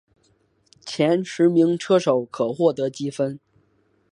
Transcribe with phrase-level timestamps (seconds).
[0.83, 3.39] 前十名车手可获得积分。